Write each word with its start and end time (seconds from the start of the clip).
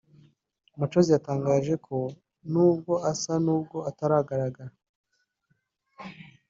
Machozi 0.79 1.09
yatangaje 1.15 1.73
ko 1.85 1.97
nubwo 2.51 2.93
asa 3.11 3.33
nubwo 3.45 3.77
atagaragara 3.89 4.73